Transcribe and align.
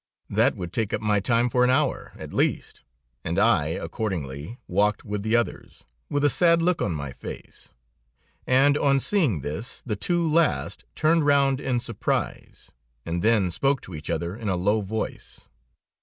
That 0.31 0.55
would 0.55 0.73
take 0.73 0.93
up 0.93 0.99
my 1.01 1.19
time 1.19 1.47
for 1.47 1.63
an 1.63 1.69
hour, 1.69 2.13
at 2.17 2.33
least, 2.33 2.81
and 3.23 3.37
I, 3.37 3.67
accordingly, 3.67 4.57
walked 4.67 5.05
with 5.05 5.21
the 5.21 5.35
others, 5.35 5.83
with 6.09 6.23
a 6.23 6.27
sad 6.31 6.59
look 6.59 6.81
on 6.81 6.91
my 6.93 7.13
face, 7.13 7.71
and 8.47 8.79
on 8.79 8.99
seeing 8.99 9.41
this, 9.41 9.83
the 9.85 9.95
two 9.95 10.27
last 10.27 10.85
turned 10.95 11.23
round 11.27 11.61
in 11.61 11.79
surprise, 11.79 12.71
and 13.05 13.21
then 13.21 13.51
spoke 13.51 13.79
to 13.81 13.93
each 13.93 14.09
other 14.09 14.35
in 14.35 14.49
a 14.49 14.55
low 14.55 14.81
voice. 14.81 15.49